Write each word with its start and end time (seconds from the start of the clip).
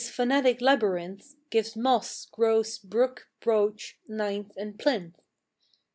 This 0.01 0.09
phonetic 0.09 0.61
labyrinth 0.61 1.35
Gives 1.51 1.75
moss, 1.75 2.25
gross, 2.25 2.79
brook, 2.79 3.27
brooch, 3.39 3.99
ninth, 4.07 4.55
plinth. 4.79 5.21